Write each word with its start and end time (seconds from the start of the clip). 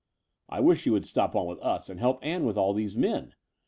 *' 0.29 0.41
I 0.49 0.61
wish 0.61 0.87
you 0.87 0.93
could 0.93 1.05
stop 1.05 1.35
on 1.35 1.45
with 1.45 1.59
us 1.59 1.87
and 1.87 1.99
help 1.99 2.25
Ann 2.25 2.43
with 2.43 2.57
all 2.57 2.73
these 2.73 2.97
men?" 2.97 3.35